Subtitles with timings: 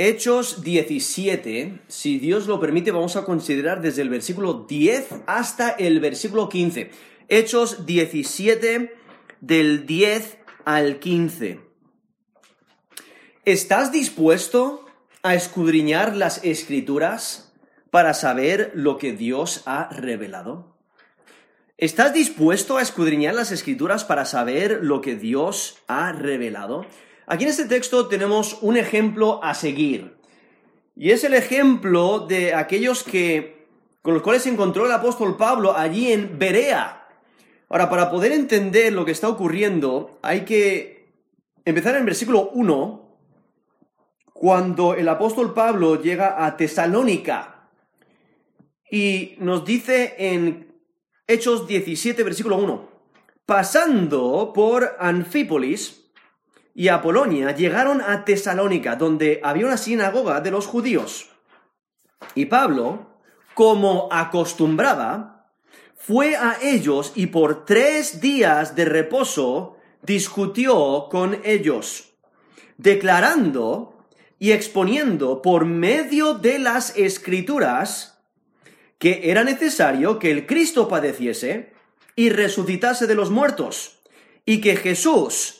[0.00, 5.98] Hechos 17, si Dios lo permite, vamos a considerar desde el versículo 10 hasta el
[5.98, 6.92] versículo 15.
[7.26, 8.94] Hechos 17
[9.40, 11.60] del 10 al 15.
[13.44, 14.86] ¿Estás dispuesto
[15.24, 17.52] a escudriñar las escrituras
[17.90, 20.76] para saber lo que Dios ha revelado?
[21.76, 26.86] ¿Estás dispuesto a escudriñar las escrituras para saber lo que Dios ha revelado?
[27.30, 30.16] Aquí en este texto tenemos un ejemplo a seguir.
[30.96, 33.66] Y es el ejemplo de aquellos que
[34.00, 37.06] con los cuales se encontró el apóstol Pablo allí en Berea.
[37.68, 41.12] Ahora, para poder entender lo que está ocurriendo, hay que
[41.66, 43.18] empezar en el versículo 1,
[44.32, 47.68] cuando el apóstol Pablo llega a Tesalónica
[48.90, 50.72] y nos dice en
[51.26, 52.88] Hechos 17, versículo 1,
[53.44, 56.07] pasando por Anfípolis
[56.78, 61.28] y Apolonia, llegaron a Tesalónica, donde había una sinagoga de los judíos.
[62.36, 63.18] Y Pablo,
[63.54, 65.50] como acostumbraba,
[65.96, 72.10] fue a ellos y por tres días de reposo discutió con ellos,
[72.76, 73.98] declarando
[74.38, 78.20] y exponiendo por medio de las escrituras
[79.00, 81.72] que era necesario que el Cristo padeciese
[82.14, 83.98] y resucitase de los muertos,
[84.46, 85.57] y que Jesús,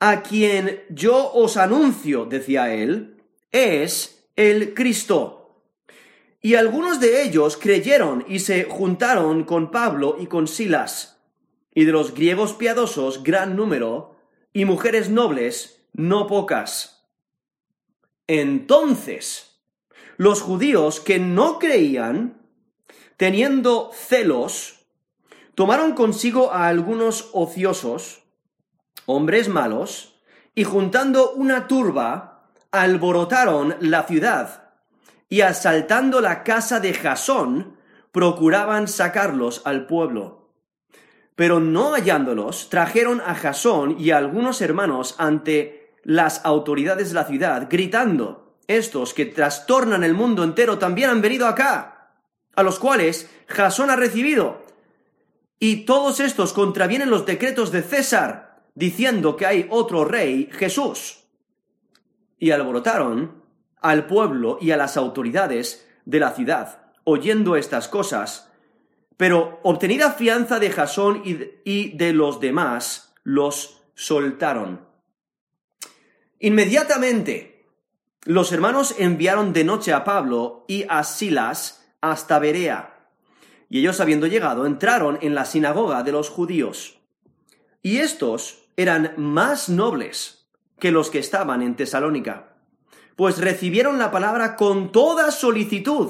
[0.00, 5.62] a quien yo os anuncio, decía él, es el Cristo.
[6.40, 11.20] Y algunos de ellos creyeron y se juntaron con Pablo y con Silas,
[11.74, 14.16] y de los griegos piadosos gran número,
[14.54, 17.04] y mujeres nobles no pocas.
[18.26, 19.60] Entonces,
[20.16, 22.40] los judíos que no creían,
[23.18, 24.86] teniendo celos,
[25.54, 28.22] tomaron consigo a algunos ociosos,
[29.14, 30.20] hombres malos,
[30.54, 34.70] y juntando una turba, alborotaron la ciudad
[35.28, 37.76] y asaltando la casa de Jasón,
[38.12, 40.50] procuraban sacarlos al pueblo.
[41.36, 47.24] Pero no hallándolos, trajeron a Jasón y a algunos hermanos ante las autoridades de la
[47.24, 52.12] ciudad, gritando, estos que trastornan el mundo entero también han venido acá,
[52.54, 54.64] a los cuales Jasón ha recibido.
[55.60, 58.49] Y todos estos contravienen los decretos de César,
[58.80, 61.24] diciendo que hay otro rey, Jesús.
[62.38, 63.44] Y alborotaron
[63.82, 68.50] al pueblo y a las autoridades de la ciudad, oyendo estas cosas.
[69.18, 74.88] Pero obtenida fianza de Jasón y de los demás, los soltaron.
[76.38, 77.66] Inmediatamente,
[78.24, 83.08] los hermanos enviaron de noche a Pablo y a Silas hasta Berea.
[83.68, 86.98] Y ellos, habiendo llegado, entraron en la sinagoga de los judíos.
[87.82, 90.48] Y estos eran más nobles
[90.78, 92.50] que los que estaban en Tesalónica
[93.20, 96.08] pues recibieron la palabra con toda solicitud,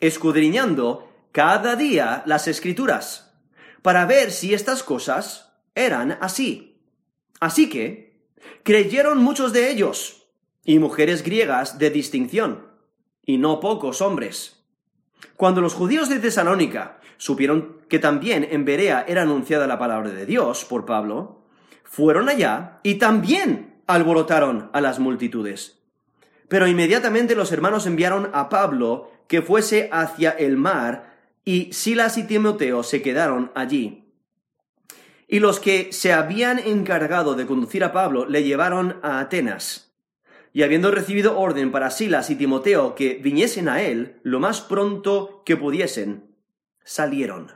[0.00, 3.34] escudriñando cada día las escrituras,
[3.82, 6.80] para ver si estas cosas eran así.
[7.38, 8.24] Así que
[8.62, 10.26] creyeron muchos de ellos,
[10.64, 12.66] y mujeres griegas de distinción,
[13.26, 14.64] y no pocos hombres.
[15.36, 20.24] Cuando los judíos de Tesalónica supieron que también en Berea era anunciada la palabra de
[20.24, 21.41] Dios por Pablo,
[21.92, 25.82] fueron allá y también alborotaron a las multitudes
[26.52, 31.16] pero inmediatamente los hermanos enviaron a Pablo que fuese hacia el mar,
[31.46, 34.04] y Silas y Timoteo se quedaron allí.
[35.26, 39.94] Y los que se habían encargado de conducir a Pablo le llevaron a Atenas.
[40.52, 45.42] Y habiendo recibido orden para Silas y Timoteo que viniesen a él lo más pronto
[45.46, 46.34] que pudiesen,
[46.84, 47.50] salieron.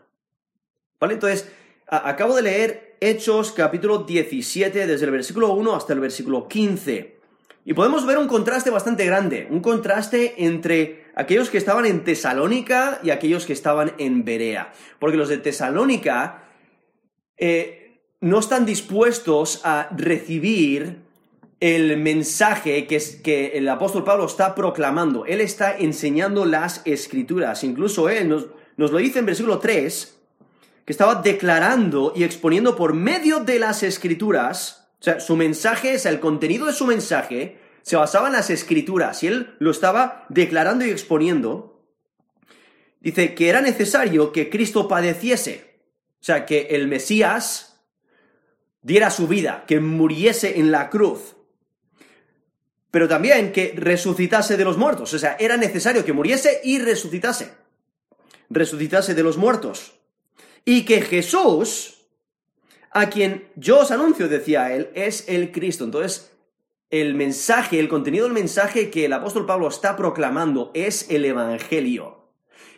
[0.99, 1.13] ¿Vale?
[1.13, 1.53] Entonces,
[1.87, 7.17] acabo de leer Hechos capítulo 17 desde el versículo 1 hasta el versículo 15.
[7.65, 13.01] Y podemos ver un contraste bastante grande, un contraste entre aquellos que estaban en Tesalónica
[13.03, 14.73] y aquellos que estaban en Berea.
[14.99, 16.45] Porque los de Tesalónica
[17.37, 21.01] eh, no están dispuestos a recibir
[21.61, 25.27] el mensaje que, que, el apóstol Pablo está proclamando.
[25.27, 27.65] Él está enseñando las escrituras.
[27.65, 30.16] Incluso él nos, nos lo dice en versículo 3,
[30.87, 35.99] que estaba declarando y exponiendo por medio de las escrituras o sea, su mensaje, o
[35.99, 40.25] sea, el contenido de su mensaje se basaba en las escrituras y él lo estaba
[40.29, 41.85] declarando y exponiendo.
[43.01, 45.81] Dice que era necesario que Cristo padeciese,
[46.21, 47.85] o sea, que el Mesías
[48.81, 51.37] diera su vida, que muriese en la cruz,
[52.91, 57.53] pero también que resucitase de los muertos, o sea, era necesario que muriese y resucitase,
[58.49, 59.96] resucitase de los muertos,
[60.67, 61.97] y que Jesús
[62.97, 65.85] a quien yo os anuncio, decía él, es el Cristo.
[65.85, 66.33] Entonces,
[66.89, 72.31] el mensaje, el contenido del mensaje que el apóstol Pablo está proclamando es el Evangelio.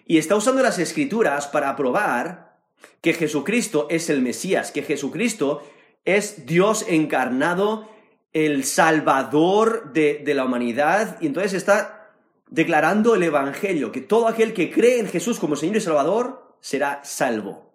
[0.06, 2.58] Y está usando las escrituras para probar
[3.00, 5.62] que Jesucristo es el Mesías, que Jesucristo
[6.04, 7.88] es Dios encarnado,
[8.32, 12.12] el Salvador de, de la humanidad, y entonces está
[12.50, 17.02] declarando el Evangelio, que todo aquel que cree en Jesús como Señor y Salvador será
[17.04, 17.67] salvo.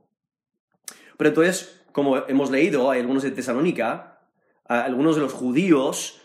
[1.23, 4.19] Pero entonces, como hemos leído, hay algunos de Tesalónica,
[4.65, 6.19] algunos de los judíos,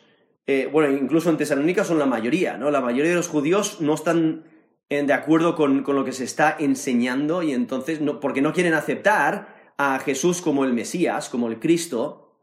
[0.45, 2.73] eh, bueno, incluso en Tesalónica son la mayoría, ¿no?
[2.73, 4.43] La mayoría de los judíos no están
[4.89, 9.73] de acuerdo con, lo que se está enseñando y entonces, no, porque no quieren aceptar
[9.77, 12.41] a Jesús como el Mesías, como el Cristo.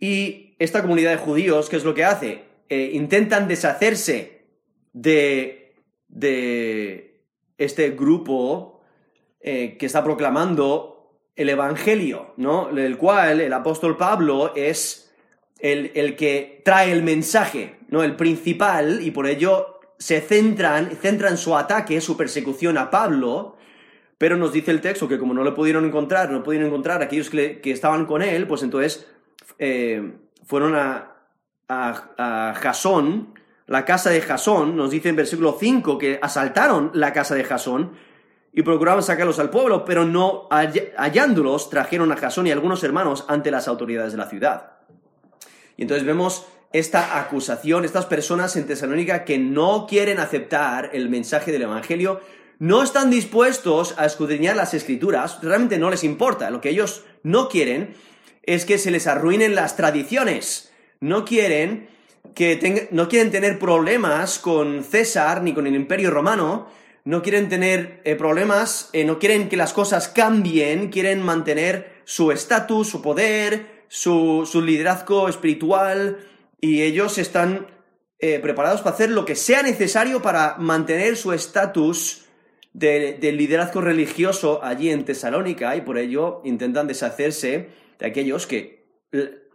[0.00, 2.42] Y esta comunidad de judíos, ¿qué es lo que hace?
[2.68, 4.48] Eh, intentan deshacerse
[4.92, 5.76] de,
[6.08, 7.22] de
[7.56, 8.80] este grupo
[9.40, 10.97] eh, que está proclamando
[11.38, 12.68] el Evangelio, ¿no?
[12.76, 15.14] El cual el apóstol Pablo es
[15.60, 18.02] el, que trae el mensaje, ¿no?
[18.02, 23.56] El principal, y por ello se centran, centran su ataque, su persecución a Pablo,
[24.18, 27.04] pero nos dice el texto que como no lo pudieron encontrar, no pudieron encontrar a
[27.04, 29.06] aquellos que, estaban con él, pues entonces
[29.60, 30.14] eh,
[30.44, 31.18] fueron a,
[31.68, 33.32] a, Jasón,
[33.68, 37.92] la casa de Jasón, nos dice en versículo 5 que asaltaron la casa de Jasón
[38.52, 43.50] y procuraban sacarlos al pueblo, pero no hallándolos trajeron a Jasón y algunos hermanos ante
[43.50, 44.72] las autoridades de la ciudad.
[45.76, 51.52] Y entonces vemos esta acusación, estas personas en Tesalónica que no quieren aceptar el mensaje
[51.52, 52.20] del Evangelio,
[52.58, 57.48] no están dispuestos a escudriñar las escrituras, realmente no les importa, lo que ellos no
[57.48, 57.94] quieren
[58.42, 61.88] es que se les arruinen las tradiciones, no quieren
[62.34, 66.68] que no quieren tener problemas con César ni con el Imperio Romano,
[67.08, 72.32] no quieren tener eh, problemas, eh, no quieren que las cosas cambien, quieren mantener su
[72.32, 76.18] estatus, su poder, su, liderazgo espiritual
[76.60, 77.66] y ellos están
[78.18, 82.26] eh, preparados para hacer lo que sea necesario para mantener su estatus
[82.74, 88.84] de, liderazgo religioso allí en Tesalónica y por ello intentan deshacerse de aquellos que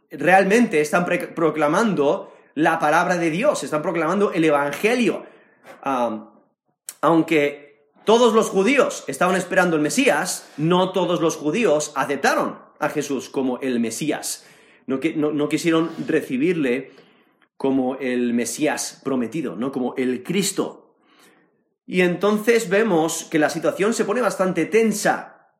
[0.10, 5.28] realmente están proclamando la palabra de Dios, están proclamando el Evangelio.
[7.04, 13.28] Aunque todos los judíos estaban esperando el Mesías, no todos los judíos aceptaron a Jesús
[13.28, 14.46] como el Mesías.
[14.88, 16.92] No, no, quisieron recibirle
[17.58, 19.74] como el Mesías prometido, ¿no?
[19.74, 20.96] Como el Cristo.
[21.86, 25.52] Y entonces vemos que la situación se pone bastante tensa.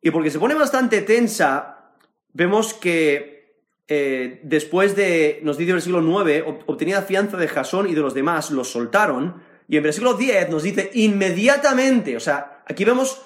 [0.00, 1.92] Y porque se pone bastante tensa,
[2.32, 7.94] vemos que eh, después de, nos dice el versículo 9, obtenía fianza de Jasón y
[7.94, 9.55] de los demás, los soltaron.
[9.68, 13.22] Y en versículo 10 nos dice inmediatamente, o sea, aquí vemos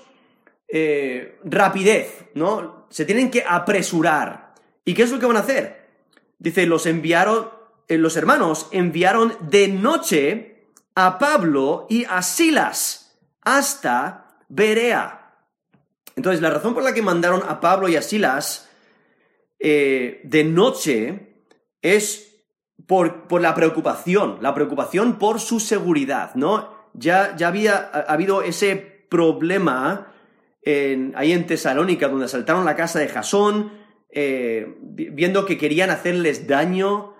[0.68, 2.86] eh, rapidez, ¿no?
[2.90, 4.54] Se tienen que apresurar.
[4.84, 5.88] ¿Y qué es lo que van a hacer?
[6.38, 7.50] Dice, los enviaron,
[7.88, 10.64] eh, los hermanos enviaron de noche
[10.94, 15.34] a Pablo y a Silas hasta Berea.
[16.16, 18.68] Entonces, la razón por la que mandaron a Pablo y a Silas
[19.58, 21.34] eh, de noche
[21.82, 22.29] es
[22.90, 26.74] por, por, la preocupación, la preocupación por su seguridad, ¿no?
[26.92, 30.12] Ya, ya había habido ese problema
[31.14, 33.70] ahí en Tesalónica, donde asaltaron la casa de Jasón,
[34.10, 37.14] eh, viendo que querían hacerles daño.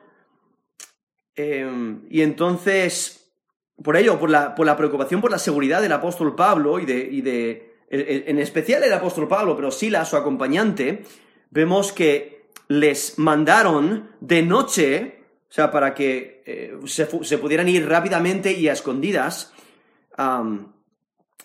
[1.37, 3.33] Em, y entonces,
[3.81, 6.99] por ello, por la, por la, preocupación por la seguridad del apóstol Pablo y de,
[6.99, 11.05] y de, en especial el apóstol Pablo, pero Sila, su acompañante,
[11.51, 15.20] vemos que les mandaron de noche,
[15.51, 17.07] o sea, para que eh, se,
[17.39, 19.53] pudieran ir rápidamente y a escondidas,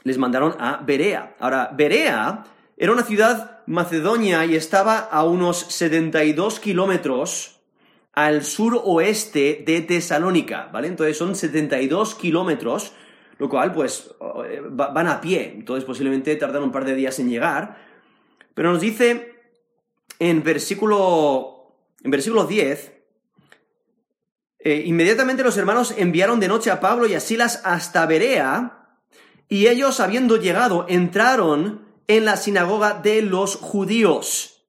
[0.03, 1.35] les mandaron a Berea.
[1.39, 2.43] Ahora, Berea
[2.77, 7.61] era una ciudad macedonia y estaba a unos 72 kilómetros
[8.13, 10.87] al sur-oeste de Tesalónica, ¿vale?
[10.87, 12.93] Entonces son 72 kilómetros,
[13.39, 14.13] lo cual, pues,
[14.47, 17.77] eh, van a pie, entonces posiblemente tardan un par de días en llegar.
[18.53, 19.33] Pero nos dice
[20.19, 22.94] en versículo, en versículo 10,
[24.65, 28.97] eh, inmediatamente los hermanos enviaron de noche a Pablo y a Silas hasta Berea,
[29.47, 34.67] y ellos, habiendo llegado, entraron en la sinagoga de los judíos.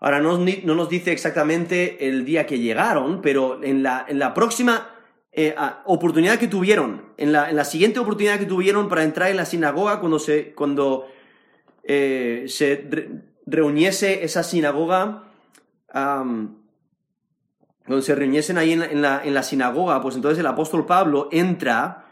[0.00, 4.90] Ahora, no, nos dice exactamente el día que llegaron, pero en la, en la próxima
[5.30, 9.36] eh, oportunidad que tuvieron, en la, en la, siguiente oportunidad que tuvieron para entrar en
[9.36, 11.06] la sinagoga, cuando se, cuando,
[11.84, 12.90] eh, se
[13.46, 15.28] reuniese esa sinagoga,
[17.86, 22.02] cuando se reuniesen ahí en la, en la sinagoga, pues entonces el apóstol Pablo entra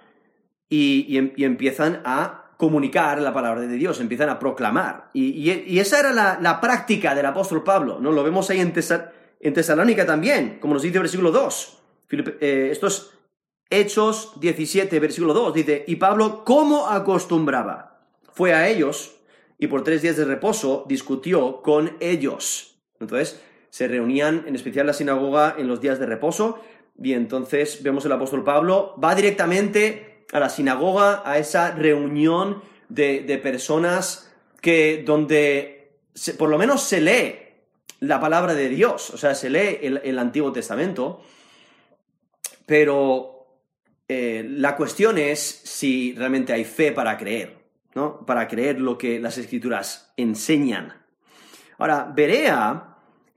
[0.71, 5.11] Em, y, empiezan a comunicar la palabra de Dios, empiezan a proclamar.
[5.13, 8.13] Y, esa era la, práctica del apóstol Pablo, ¿no?
[8.13, 11.79] Lo vemos ahí en, Tesalónica también, como nos dice el versículo 2.
[12.11, 13.15] Eh, estos
[13.69, 18.01] Hechos 17, versículo 2, dice, y Pablo, ¿cómo acostumbraba?
[18.33, 19.17] Fue a ellos
[19.59, 22.81] y por tres días de reposo discutió con ellos.
[22.99, 26.61] Entonces, se reunían en especial la sinagoga en los días de reposo
[27.03, 33.41] y entonces vemos el apóstol Pablo va directamente a la sinagoga, a esa reunión de,
[33.43, 35.93] personas que donde
[36.39, 37.35] por lo menos se lee
[38.01, 41.23] la palabra de Dios, o sea, se lee el, Antiguo Testamento,
[42.67, 43.47] pero
[44.09, 47.59] eh, la cuestión es si realmente hay fe para creer,
[47.95, 48.25] ¿no?
[48.25, 50.95] Para creer lo que las escrituras enseñan.
[51.79, 52.90] Ahora, Berea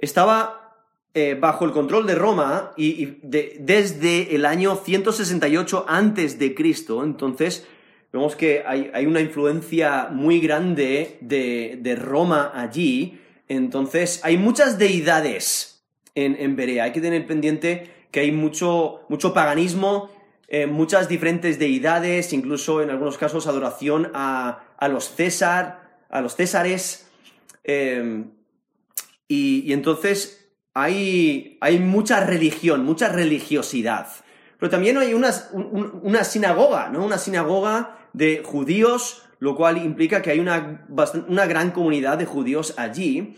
[0.04, 0.76] estaba
[1.14, 7.68] eh, bajo el control de Roma y, desde el año 168 antes de Cristo, entonces
[8.12, 16.56] vemos que hay, una influencia muy grande de, Roma allí, entonces hay muchas deidades en,
[16.56, 20.10] Berea, hay que tener pendiente que hay mucho, mucho paganismo,
[20.48, 27.08] eh, muchas diferentes deidades, incluso en algunos casos adoración a, los César, a los Césares.
[27.64, 28.33] Em,
[29.28, 34.08] y, entonces hay, hay, mucha religión, mucha religiosidad.
[34.60, 37.06] Pero también hay una, una sinagoga, ¿no?
[37.06, 40.86] Una sinagoga de judíos, lo cual implica que hay una,
[41.28, 43.36] una gran comunidad de judíos allí.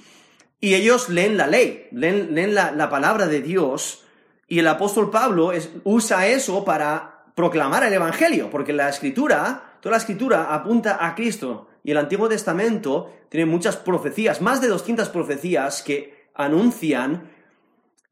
[0.59, 4.05] Y ellos leen la ley, leen, la, la palabra de Dios
[4.47, 5.51] y el apóstol Pablo
[5.83, 11.67] usa eso para proclamar el Evangelio, porque la escritura, toda la escritura apunta a Cristo.
[11.85, 17.29] Y el Antiguo Testamento tiene muchas profecías, más de 200 profecías que anuncian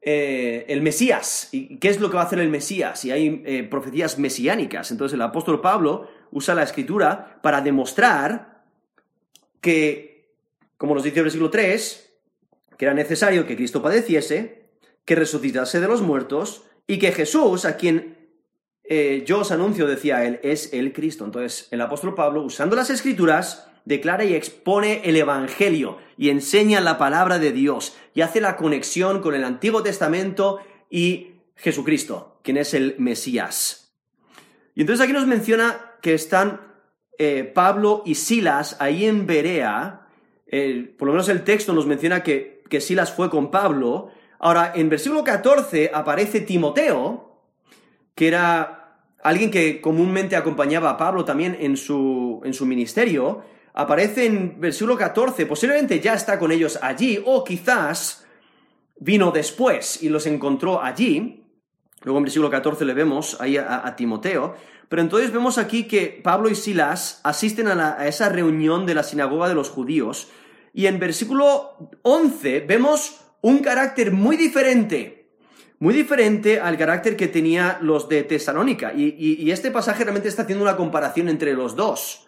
[0.00, 1.48] eh, el Mesías.
[1.50, 3.04] ¿Y qué es lo que va a hacer el Mesías?
[3.04, 4.92] Y hay eh, profecías mesiánicas.
[4.92, 8.62] Entonces el apóstol Pablo usa la escritura para demostrar
[9.60, 10.36] que,
[10.76, 12.12] como nos dice el versículo 3,
[12.78, 14.68] que era necesario que Cristo padeciese,
[15.04, 18.13] que resucitase de los muertos y que Jesús, a quien
[18.84, 21.24] eh, yo os anuncio, decía él, es el Cristo.
[21.24, 26.98] Entonces, el apóstol Pablo, usando las escrituras, declara y expone el Evangelio y enseña la
[26.98, 30.58] palabra de Dios y hace la conexión con el Antiguo Testamento
[30.90, 33.94] y Jesucristo, quien es el Mesías.
[34.74, 36.60] Y entonces aquí nos menciona que están
[37.18, 40.00] eh, Pablo y Silas ahí en Berea,
[40.98, 44.12] por lo menos el texto nos menciona que, que Silas fue con Pablo,
[44.44, 47.33] Ahora, en versículo 14 aparece Timoteo,
[48.14, 48.84] que era
[49.22, 53.42] alguien que comúnmente acompañaba a Pablo también en su, en su ministerio.
[53.72, 58.24] Aparece en versículo 14, posiblemente ya está con ellos allí, o quizás
[59.00, 61.44] vino después y los encontró allí.
[62.02, 64.54] Luego en versículo 14 le vemos ahí a, Timoteo.
[64.88, 69.02] Pero entonces vemos aquí que Pablo y Silas asisten a, a, esa reunión de la
[69.02, 70.28] sinagoga de los judíos.
[70.74, 75.23] Y en versículo 11 vemos un carácter muy diferente,
[75.78, 78.92] muy diferente al carácter que tenía los de Tesalónica.
[78.94, 82.26] Y, este pasaje realmente está haciendo una comparación entre los dos.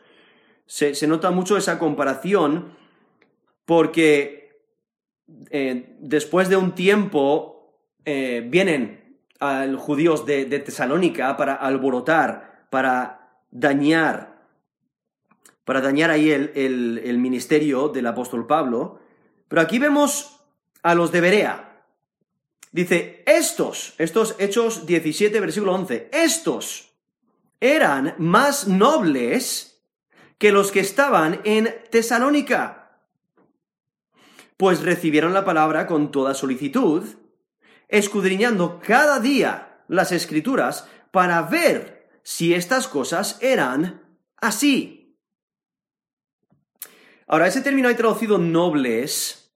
[0.66, 2.76] Se, nota mucho esa comparación
[3.64, 4.60] porque
[5.50, 13.40] eh, después de un tiempo eh, vienen a los judíos de, Tesalónica para alborotar, para
[13.50, 14.38] dañar,
[15.64, 19.00] para dañar ahí el ministerio del apóstol Pablo.
[19.48, 20.40] Pero aquí vemos
[20.82, 21.65] a los de Berea.
[22.76, 26.92] Dice, estos, estos Hechos 17, versículo 11, estos
[27.58, 29.82] eran más nobles
[30.36, 33.00] que los que estaban en Tesalónica,
[34.58, 37.02] pues recibieron la palabra con toda solicitud,
[37.88, 44.02] escudriñando cada día las escrituras para ver si estas cosas eran
[44.36, 45.16] así.
[47.26, 49.46] Ahora, ese término hay traducido nobles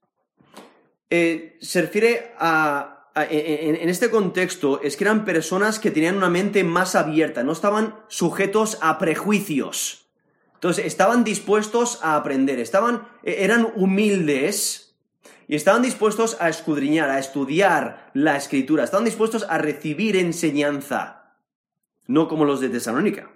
[1.10, 6.64] eh, se refiere a, en, este contexto, es que eran personas que tenían una mente
[6.64, 10.06] más abierta, no estaban sujetos a prejuicios.
[10.54, 14.94] Entonces, estaban dispuestos a aprender, estaban, e, eran humildes
[15.48, 21.34] y estaban dispuestos a escudriñar, a estudiar la escritura, estaban dispuestos a recibir enseñanza,
[22.06, 23.30] no como los de Tesalónica.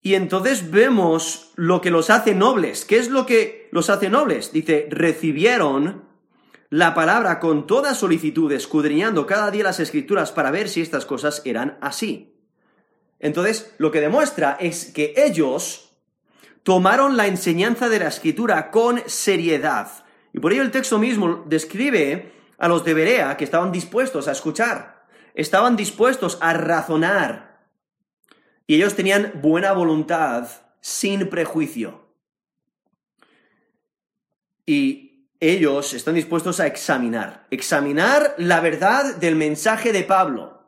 [0.00, 2.84] Y entonces vemos lo que los hace nobles.
[2.84, 4.52] ¿Qué es lo que los hace nobles?
[4.52, 6.05] Dice, recibieron
[6.70, 11.42] la palabra con toda solicitud, escudriñando cada día las escrituras para ver si estas cosas
[11.44, 12.34] eran así.
[13.18, 15.92] Entonces, lo que demuestra es que ellos
[16.62, 19.88] tomaron la enseñanza de la escritura con seriedad.
[20.32, 24.32] Y por ello el texto mismo describe a los de Berea que estaban dispuestos a
[24.32, 27.60] escuchar, estaban dispuestos a razonar.
[28.66, 30.48] Y ellos tenían buena voluntad
[30.80, 32.04] sin prejuicio.
[34.66, 35.05] Y
[35.40, 40.62] ellos están dispuestos a examinar, examinar la verdad del mensaje de Pablo.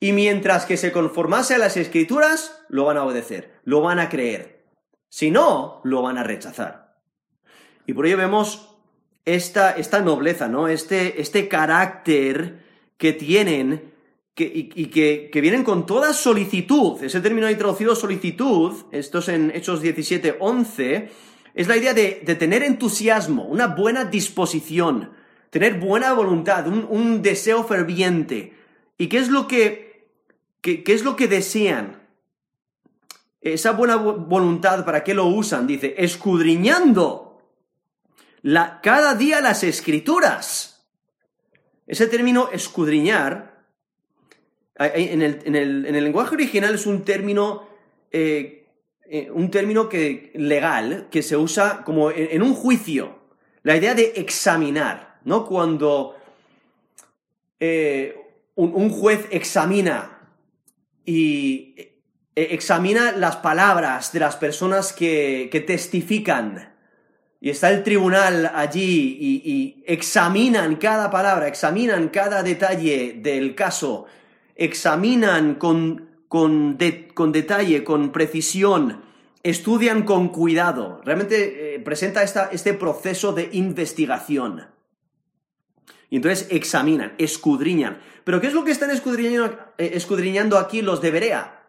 [0.00, 4.08] Y mientras que se conformase a las escrituras, lo van a obedecer, lo van a
[4.08, 4.64] creer.
[5.08, 6.96] Si no, lo van a rechazar.
[7.86, 8.76] Y por ello vemos
[9.24, 10.68] esta, esta nobleza, ¿no?
[10.68, 12.64] Este, este carácter
[12.98, 13.94] que tienen
[14.36, 17.02] y, que, vienen con toda solicitud.
[17.02, 21.10] Ese término ahí traducido solicitud, esto es en Hechos 17, 11,
[21.54, 25.10] es la idea de, tener entusiasmo, una buena disposición,
[25.50, 28.54] tener buena voluntad, un, deseo ferviente.
[28.98, 30.08] ¿Y qué es lo que,
[30.62, 32.02] es lo que desean?
[33.40, 35.66] Esa buena voluntad, ¿para qué lo usan?
[35.66, 37.38] Dice, escudriñando
[38.42, 40.84] la, cada día las escrituras.
[41.86, 43.62] Ese término escudriñar,
[44.76, 47.68] en el, lenguaje original es un término
[48.10, 48.63] eh,
[49.06, 53.18] eh, un término que, legal que se usa como en, un juicio.
[53.62, 55.44] La idea de examinar, ¿no?
[55.44, 56.16] Cuando
[57.60, 58.16] eh,
[58.54, 60.30] un, juez examina
[61.04, 66.72] y eh, examina las palabras de las personas que, testifican.
[67.42, 74.06] Y está el tribunal allí y, examinan cada palabra, examinan cada detalle del caso,
[74.56, 79.04] examinan con con, detalle, con precisión,
[79.44, 81.00] estudian con cuidado.
[81.04, 84.66] Realmente eh, presenta este proceso de investigación.
[86.10, 88.00] Y entonces examinan, escudriñan.
[88.24, 91.62] Pero ¿qué es lo que están escudriñando, eh, escudriñando aquí los de Berea?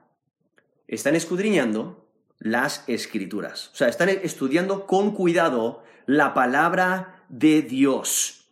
[0.87, 3.69] Están escudriñando las escrituras.
[3.71, 8.47] O sea, están estudiando con cuidado la palabra de Dios.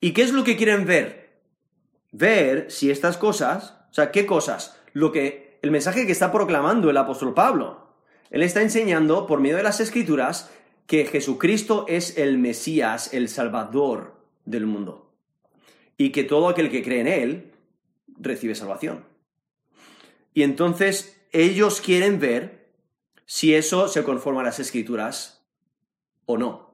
[0.00, 1.42] ¿Y qué es lo que quieren ver?
[2.10, 4.78] Ver si estas cosas, o sea, ¿qué cosas?
[4.92, 7.86] lo que, el mensaje que está proclamando el apóstol Pablo.
[8.30, 10.50] Él está enseñando por medio de las escrituras
[10.86, 15.12] que Jesucristo es el Mesías, el Salvador del mundo.
[15.96, 17.52] Y que todo aquel que cree en Él
[18.18, 19.04] recibe salvación.
[20.34, 22.68] Y entonces ellos quieren ver
[23.24, 25.44] si eso se conforma a las escrituras
[26.26, 26.72] o no.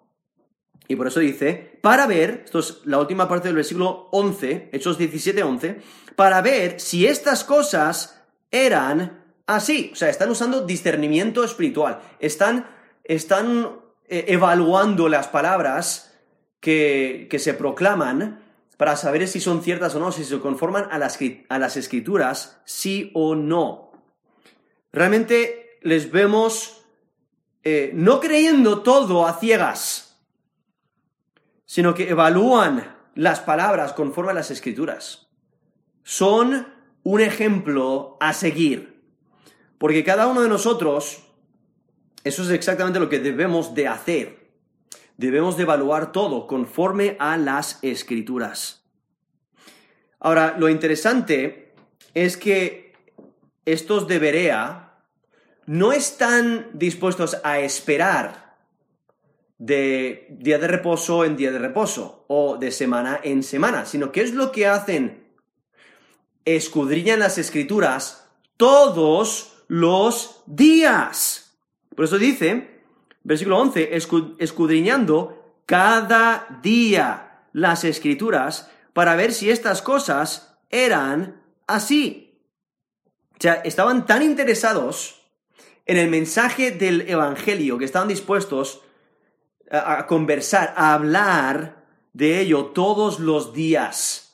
[0.88, 4.96] Y por eso dice, para ver, esto es la última parte del versículo 11, Hechos
[4.96, 5.80] 17, 11,
[6.16, 8.17] para ver si estas cosas
[8.50, 9.90] eran así.
[9.92, 12.00] O sea, están usando discernimiento espiritual.
[12.18, 12.68] Están,
[13.04, 16.14] están eh, evaluando las palabras
[16.60, 18.42] que, que, se proclaman
[18.76, 22.60] para saber si son ciertas o no, si se conforman a las, a las escrituras,
[22.64, 23.92] sí o no.
[24.92, 26.84] Realmente les vemos
[27.62, 30.16] eh, no creyendo todo a ciegas,
[31.64, 35.28] sino que evalúan las palabras conforme a las escrituras
[36.08, 36.66] son
[37.08, 39.00] un ejemplo a seguir.
[39.78, 41.22] Porque cada uno de nosotros,
[42.22, 44.50] eso es exactamente lo que debemos de hacer.
[45.16, 48.84] Debemos de evaluar todo conforme a las escrituras.
[50.20, 51.72] Ahora, lo interesante
[52.12, 52.92] es que
[53.64, 54.98] estos de Berea
[55.64, 58.58] no están dispuestos a esperar
[59.56, 64.20] de día de reposo en día de reposo o de semana en semana, sino que
[64.20, 65.27] es lo que hacen
[66.56, 71.58] escudriñan las escrituras todos los días.
[71.94, 72.82] Por eso dice,
[73.22, 73.90] versículo 11,
[74.38, 82.40] escudriñando cada día las escrituras para ver si estas cosas eran así.
[83.32, 85.20] O sea, estaban tan interesados
[85.86, 88.82] en el mensaje del Evangelio que estaban dispuestos
[89.70, 94.27] a, a conversar, a hablar de ello todos los días.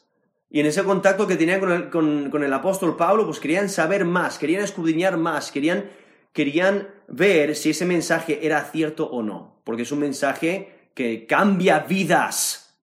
[0.54, 4.62] Y en ese contacto que tenían con el, apóstol Pablo, pues querían saber más, querían
[4.62, 5.90] escudriñar más, querían,
[6.32, 11.80] querían ver si ese mensaje era cierto o no, porque es un mensaje que cambia
[11.80, 12.78] vidas.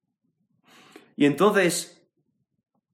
[1.16, 2.06] Y entonces,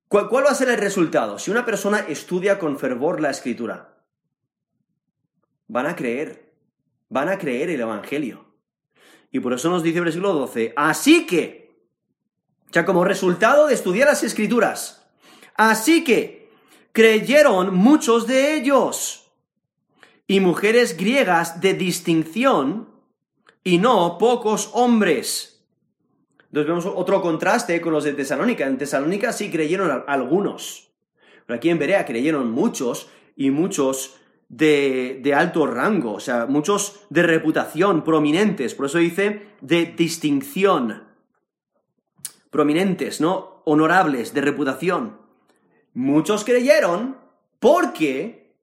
[0.10, 1.40] ¿cuál, ¿cuál va a ser el resultado?
[1.40, 3.98] Si una persona estudia con fervor la escritura,
[5.68, 6.54] van a creer,
[7.10, 8.46] van a creer el Evangelio.
[9.32, 11.67] Y por eso nos dice el versículo 12, así que,
[12.72, 15.06] sea, como resultado de estudiar las escrituras.
[15.56, 16.52] Así que
[16.92, 19.32] creyeron muchos de ellos
[20.28, 22.90] y mujeres griegas de distinción
[23.64, 25.66] y no pocos hombres.
[26.46, 28.66] Entonces vemos otro contraste con los de Tesalónica.
[28.66, 30.92] En Tesalónica sí creyeron algunos.
[31.46, 34.18] Pero aquí en Berea creyeron muchos y muchos
[34.50, 38.76] de, de, alto rango, o sea, muchos de reputación, prominentes.
[38.76, 41.07] Por eso dice de distinción
[42.50, 43.62] prominentes, ¿no?
[43.66, 45.20] Honorables, de reputación.
[45.94, 47.18] Muchos creyeron
[47.60, 48.56] porque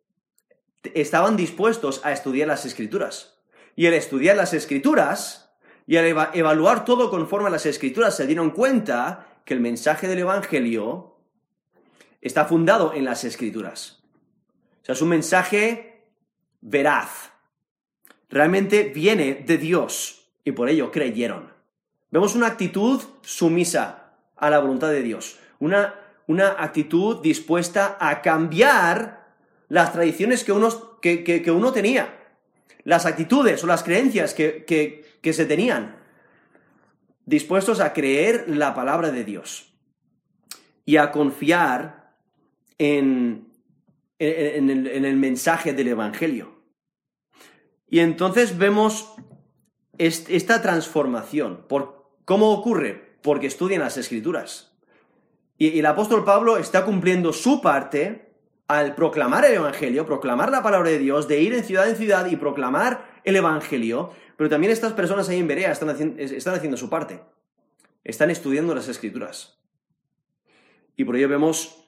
[0.95, 3.39] estaban dispuestos a estudiar las escrituras.
[3.77, 5.41] Y el estudiar las escrituras
[5.87, 10.21] Y al evaluar todo conforme a las escrituras se dieron cuenta que el mensaje del
[10.21, 11.19] Evangelio
[12.23, 14.03] está fundado en las escrituras.
[14.81, 16.09] O sea, es un mensaje
[16.63, 17.33] veraz.
[18.31, 21.54] Realmente viene de Dios y por ello creyeron.
[22.15, 25.37] Vemos una actitud sumisa a la voluntad de Dios.
[25.59, 25.97] Una,
[26.29, 29.35] una actitud dispuesta a cambiar
[29.69, 32.17] las tradiciones que uno, que, uno tenía.
[32.85, 35.97] Las actitudes o las creencias que, que se tenían
[37.27, 39.75] dispuestos a creer la palabra de Dios
[40.85, 42.15] y a confiar
[42.79, 43.49] en,
[44.21, 46.63] en, el, mensaje del Evangelio.
[47.89, 49.15] Y entonces vemos
[49.99, 51.65] esta transformación.
[51.69, 51.94] ¿Por
[52.25, 53.17] ¿Cómo ocurre?
[53.23, 54.73] Porque estudian las escrituras.
[55.59, 58.33] Y, el apóstol Pablo está cumpliendo su parte
[58.67, 62.27] al proclamar el Evangelio, proclamar la palabra de Dios, de ir en ciudad en ciudad
[62.27, 67.21] y proclamar el Evangelio, pero también estas personas ahí en Berea están, haciendo, su parte.
[68.03, 69.59] Están estudiando las escrituras.
[70.97, 71.87] Y por ello vemos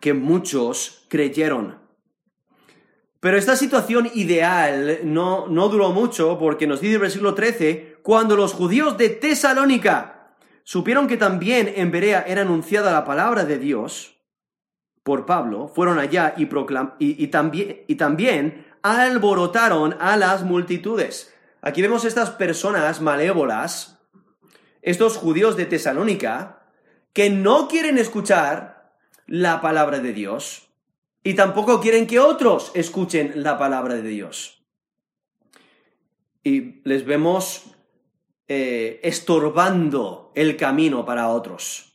[0.00, 1.78] que muchos creyeron.
[3.20, 8.36] Pero esta situación ideal no, no duró mucho porque nos dice el versículo 13, cuando
[8.36, 10.32] los judíos de Tesalónica
[10.64, 14.16] supieron que también en Berea era anunciada la palabra de Dios
[15.02, 16.48] por Pablo, fueron allá y,
[16.98, 17.26] y,
[17.96, 21.34] también, alborotaron a las multitudes.
[21.60, 24.00] Aquí vemos estas personas malévolas,
[24.80, 26.62] estos judíos de Tesalónica,
[27.12, 28.94] que no quieren escuchar
[29.26, 30.70] la palabra de Dios
[31.22, 34.64] y tampoco quieren que otros escuchen la palabra de Dios.
[36.42, 37.67] Y les vemos
[38.50, 41.92] eh, estorbando el camino para otros,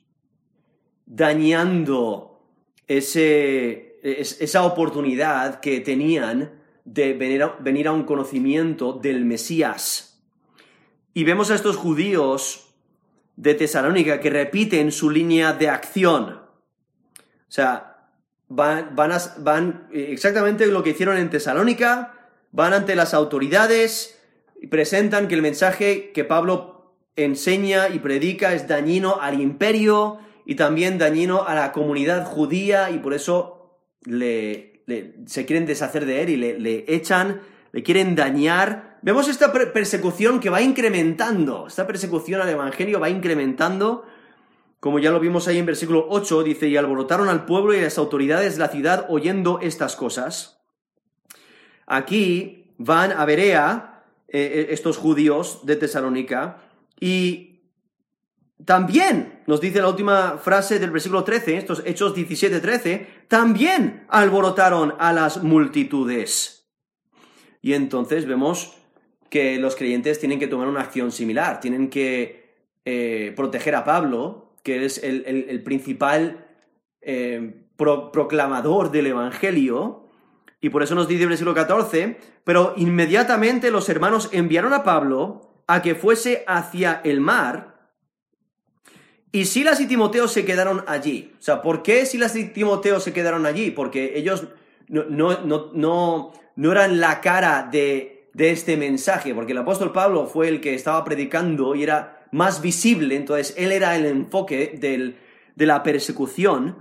[1.06, 2.40] dañando
[2.88, 10.22] ese, esa oportunidad que tenían de venir a, un conocimiento del Mesías.
[11.14, 12.68] Y vemos a estos judíos
[13.36, 16.42] de Tesalónica que repiten su línea de acción.
[17.18, 18.10] O sea,
[18.48, 24.20] van, van, van exactamente lo que hicieron en Tesalónica, van ante las autoridades
[24.64, 30.56] y presentan que el mensaje que Pablo enseña y predica es dañino al imperio y
[30.56, 34.86] también dañino a la comunidad judía y por eso le,
[35.26, 37.42] se quieren deshacer de él y le, echan,
[37.74, 39.00] le quieren dañar.
[39.02, 44.06] Vemos esta persecución que va incrementando, esta persecución al Evangelio va incrementando,
[44.80, 47.84] como ya lo vimos ahí en versículo 8, dice, y alborotaron al pueblo y a
[47.84, 50.64] las autoridades de la ciudad oyendo estas cosas.
[51.86, 53.93] Aquí van a Berea,
[54.34, 56.64] eh, eh, estos judíos de Tesalónica,
[57.00, 57.62] y
[58.66, 64.96] también, nos dice la última frase del versículo 13, estos Hechos 17, 13, también alborotaron
[64.98, 66.68] a las multitudes.
[67.62, 68.74] Y entonces vemos
[69.30, 74.56] que los creyentes tienen que tomar una acción similar, tienen que eh, proteger a Pablo,
[74.64, 76.48] que es el, principal
[77.78, 80.03] proclamador del Evangelio,
[80.64, 85.62] y por eso nos dice el versículo 14, pero inmediatamente los hermanos enviaron a Pablo
[85.68, 87.92] a que fuese hacia el mar,
[89.34, 91.34] y Silas y Timoteo se quedaron allí.
[91.38, 93.72] O sea, ¿por qué Silas y Timoteo se quedaron allí?
[93.72, 94.46] Porque ellos
[94.88, 100.28] no, no, no, no eran la cara de, de este mensaje, porque el apóstol Pablo
[100.28, 105.18] fue el que estaba predicando y era más visible, entonces él era el enfoque del,
[105.56, 106.78] de la persecución,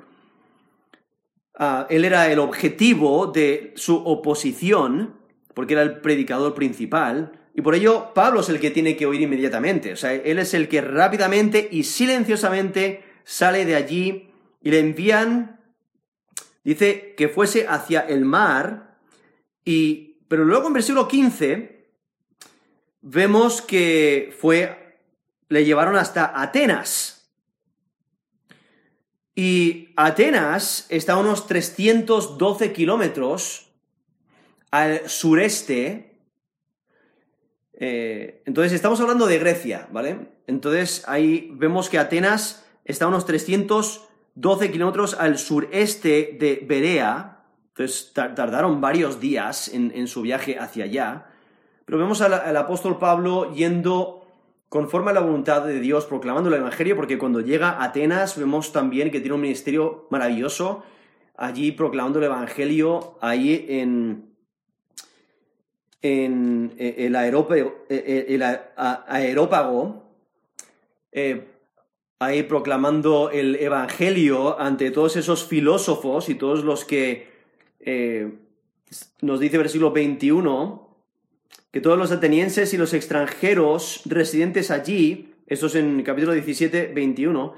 [1.58, 5.16] ah, él era el objetivo de su oposición,
[5.54, 9.20] porque era el predicador principal, y por ello Pablo es el que tiene que oír
[9.20, 9.92] inmediatamente.
[9.92, 14.30] O sea, él es el que rápidamente y silenciosamente sale de allí
[14.62, 15.60] y le envían,
[16.64, 18.96] dice, que fuese hacia el mar.
[19.64, 21.90] Y, pero luego en versículo 15
[23.02, 24.98] vemos que fue,
[25.48, 27.21] le llevaron hasta Atenas.
[29.34, 33.68] Y Atenas está a unos 312 kilómetros
[34.70, 36.12] al sureste
[37.84, 40.28] eh, entonces, estamos hablando de Grecia, ¿vale?
[40.46, 47.44] Entonces, ahí vemos que Atenas está a unos 312 kilómetros al sureste de Berea.
[47.70, 51.26] Entonces, tardaron varios días en, su viaje hacia allá.
[51.84, 54.21] Pero vemos al, apóstol Pablo yendo
[54.72, 58.72] conforme a la voluntad de Dios, proclamando el Evangelio, porque cuando llega a Atenas vemos
[58.72, 60.82] también que tiene un ministerio maravilloso,
[61.36, 64.30] allí proclamando el Evangelio, ahí en,
[66.00, 68.42] en eh, el, aerópago, eh, eh, el
[68.78, 70.04] aerópago
[72.18, 77.28] ahí proclamando el Evangelio ante todos esos filósofos y todos los que
[79.20, 80.91] nos dice versículo 21,
[81.72, 87.54] que todos los atenienses y los extranjeros residentes allí, esto es en capítulo 17, 21,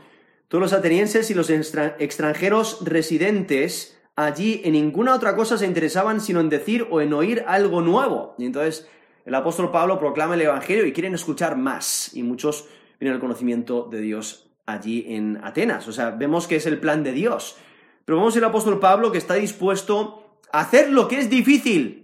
[0.46, 6.38] todos los atenienses y los extranjeros residentes allí en ninguna otra cosa se interesaban sino
[6.38, 8.36] en decir o en oír algo nuevo.
[8.38, 8.88] Y entonces
[9.24, 12.14] el apóstol Pablo proclama el Evangelio y quieren escuchar más.
[12.14, 12.68] Y muchos
[13.00, 15.88] vienen al conocimiento de Dios allí en Atenas.
[15.88, 17.56] O sea, vemos que es el plan de Dios.
[18.04, 22.03] Pero vemos el apóstol Pablo que está dispuesto a hacer lo que es difícil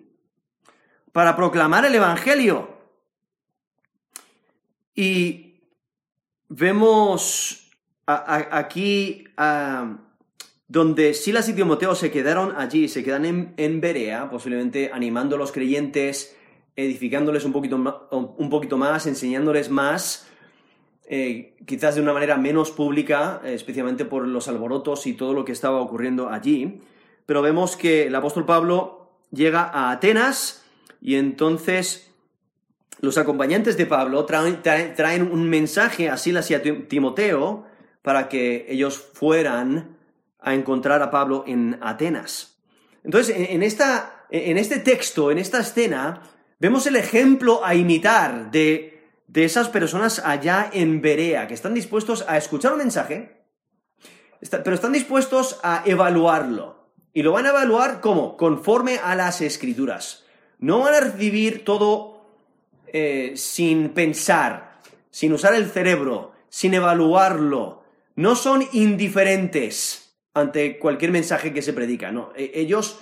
[1.13, 2.69] para proclamar el Evangelio.
[4.95, 5.61] Y
[6.49, 7.71] vemos
[8.07, 9.25] aquí
[10.69, 15.39] donde Silas y Timoteo se quedaron allí, se quedan en, en Berea, posiblemente animando a
[15.39, 16.37] los creyentes,
[16.77, 17.77] edificándoles un poquito,
[18.11, 20.29] un poquito más, enseñándoles más,
[21.09, 25.53] eh, quizás de una manera menos pública, especialmente por los alborotos y todo lo que
[25.53, 26.83] estaba ocurriendo allí.
[27.27, 30.60] Pero vemos que el apóstol Pablo llega a Atenas
[31.01, 32.13] y entonces
[33.01, 37.67] los acompañantes de Pablo traen, un mensaje a Silas y a Timoteo
[38.03, 39.97] para que ellos fueran
[40.39, 42.59] a encontrar a Pablo en Atenas.
[43.03, 46.23] Entonces, en, esta, en este texto, en esta escena,
[46.59, 49.01] vemos el ejemplo a imitar de
[49.33, 53.45] de esas personas allá en Berea, que están dispuestos a escuchar un mensaje,
[54.51, 56.91] pero están dispuestos a evaluarlo.
[57.13, 58.37] Y lo van a evaluar como?
[58.37, 60.25] Conforme a las escrituras.
[60.61, 62.25] No van a recibir todo
[62.87, 64.79] eh, sin pensar,
[65.11, 67.83] sin usar el cerebro, sin evaluarlo.
[68.17, 72.33] No son indiferentes ante cualquier mensaje que se predica, no.
[72.37, 73.01] E, ellos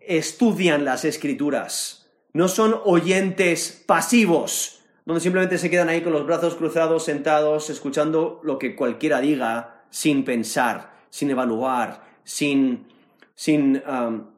[0.00, 2.10] estudian las escrituras.
[2.32, 8.40] No son oyentes pasivos donde simplemente se quedan ahí con los brazos cruzados, sentados, escuchando
[8.42, 12.86] lo que cualquiera diga, sin pensar, sin evaluar, sin,
[13.34, 14.33] sin um,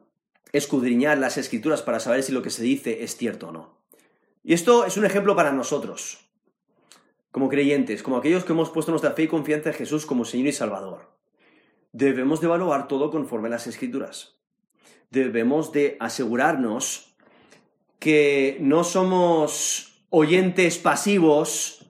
[0.57, 3.77] escudriñar las escrituras para saber si lo que se dice es cierto o no.
[4.43, 6.19] Y esto es un ejemplo para nosotros,
[7.31, 10.47] como creyentes, como aquellos que hemos puesto nuestra fe y confianza en Jesús como Señor
[10.47, 11.11] y Salvador.
[11.91, 14.37] Debemos de evaluar todo conforme a las escrituras.
[15.09, 17.15] Debemos de asegurarnos
[17.99, 21.85] que no somos oyentes pasivos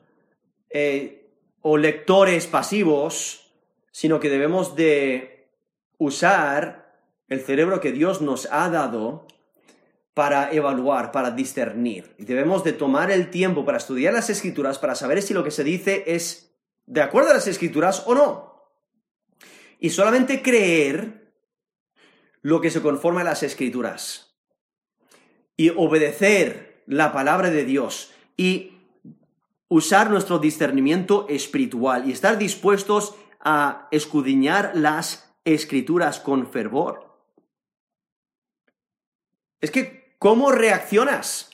[0.70, 1.30] eh,
[1.62, 3.52] o lectores pasivos,
[3.92, 5.50] sino que debemos de
[5.98, 6.87] usar
[7.30, 9.28] el cerebro que Dios nos ha dado
[10.14, 12.16] para evaluar, para discernir.
[12.18, 15.52] Y debemos de tomar el tiempo para estudiar las escrituras, para saber si lo que
[15.52, 16.56] se dice es
[16.88, 18.72] de acuerdo a las escrituras o no.
[19.80, 21.34] Y solamente creer
[22.42, 24.36] lo que se conforma a las escrituras.
[25.56, 28.74] Y obedecer la palabra de Dios y
[29.68, 37.07] usar nuestro discernimiento espiritual y estar dispuestos a escudriñar las escrituras con fervor.
[39.62, 41.50] Es que, ¿cómo reaccionas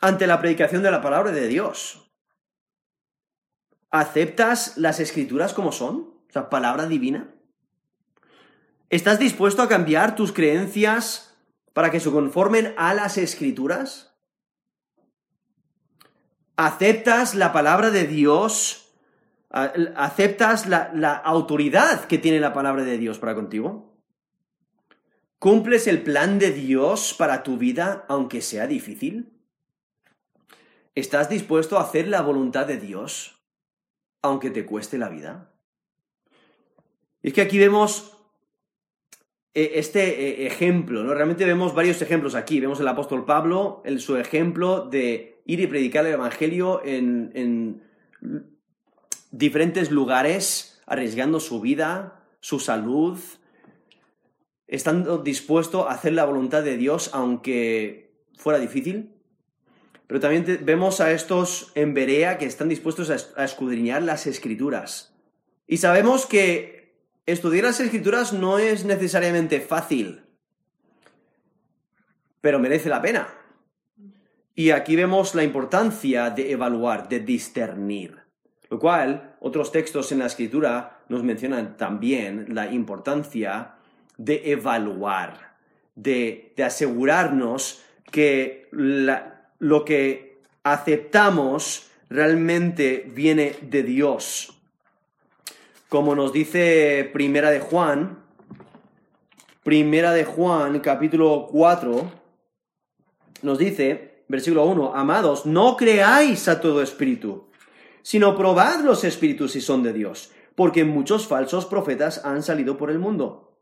[0.00, 2.10] ante la predicación de la palabra de Dios?
[3.90, 6.14] ¿Aceptas las escrituras como son?
[6.32, 7.34] La palabra divina.
[8.90, 11.34] ¿Estás dispuesto a cambiar tus creencias
[11.72, 14.16] para que se conformen a las escrituras?
[16.56, 18.90] aceptas la palabra de Dios,
[19.50, 23.95] aceptas la, autoridad que tiene la palabra de Dios para contigo.
[25.38, 29.32] ¿Cumples el plan de Dios para tu vida aunque sea difícil?
[30.94, 33.38] ¿Estás dispuesto a hacer la voluntad de Dios
[34.22, 35.52] aunque te cueste la vida?
[37.22, 38.16] Y es que aquí vemos
[39.56, 41.14] eh, este eh, ejemplo, ¿no?
[41.14, 42.60] Realmente vemos varios ejemplos aquí.
[42.60, 47.82] Vemos el apóstol Pablo, el, su ejemplo de ir y predicar el Evangelio en,
[49.30, 53.18] diferentes lugares, arriesgando su vida, su salud,
[54.68, 59.12] estando dispuesto a hacer la voluntad de Dios aunque fuera difícil.
[60.06, 65.14] Pero también vemos a estos en Berea que están dispuestos a, escudriñar las escrituras.
[65.66, 66.94] Y sabemos que
[67.26, 70.22] estudiar las escrituras no es necesariamente fácil,
[72.40, 73.28] pero merece la pena.
[74.54, 78.22] Y aquí vemos la importancia de evaluar, de discernir.
[78.70, 83.75] Lo cual, otros textos en la escritura nos mencionan también la importancia
[84.16, 85.56] de evaluar,
[85.94, 94.58] de, asegurarnos que lo que aceptamos realmente viene de Dios.
[95.88, 98.18] Como nos dice Primera de Juan,
[99.62, 102.12] Primera de Juan, capítulo 4,
[103.42, 107.48] nos dice, versículo 1, amados, no creáis a todo espíritu,
[108.02, 112.90] sino probad los espíritus si son de Dios, porque muchos falsos profetas han salido por
[112.90, 113.55] el mundo.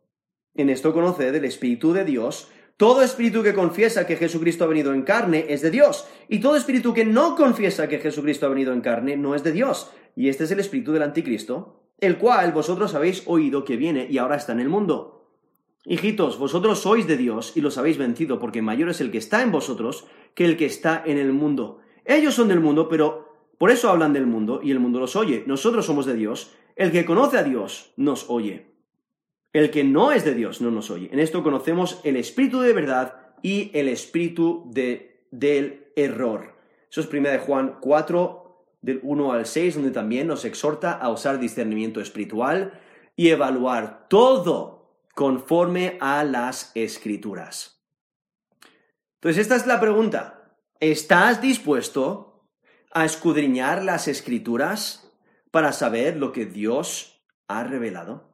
[0.54, 4.92] En esto conoced el Espíritu de Dios, Todo espíritu que confiesa que Jesucristo ha venido
[4.92, 8.72] en carne es de Dios, y todo espíritu que no confiesa que Jesucristo ha venido
[8.72, 9.92] en carne no es de Dios.
[10.16, 14.18] Y este es el espíritu del anticristo, el cual vosotros habéis oído que viene y
[14.18, 15.30] ahora está en el mundo.
[15.84, 19.42] Hijitos, vosotros sois de Dios y los habéis vencido, porque mayor es el que está
[19.42, 21.78] en vosotros que el que está en el mundo.
[22.04, 25.44] Ellos son del mundo, pero por eso hablan del mundo y el mundo los oye.
[25.46, 26.56] Nosotros somos de Dios.
[26.74, 28.73] El que conoce a Dios nos oye.
[29.54, 31.08] El que no es de Dios no nos oye.
[31.12, 36.56] En esto conocemos el espíritu de verdad y el espíritu de, del error.
[36.90, 41.08] Eso es 1 de Juan 4, del 1 al 6, donde también nos exhorta a
[41.08, 42.80] usar discernimiento espiritual
[43.14, 47.80] y evaluar todo conforme a las escrituras.
[49.20, 50.56] Entonces, esta es la pregunta.
[50.80, 52.48] ¿Estás dispuesto
[52.90, 55.12] a escudriñar las escrituras
[55.52, 58.33] para saber lo que Dios ha revelado?